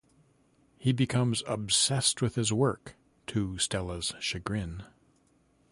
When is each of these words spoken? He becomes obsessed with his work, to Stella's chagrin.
He 0.79 0.93
becomes 0.93 1.43
obsessed 1.45 2.23
with 2.23 2.33
his 2.33 2.51
work, 2.51 2.95
to 3.27 3.59
Stella's 3.59 4.15
chagrin. 4.19 4.81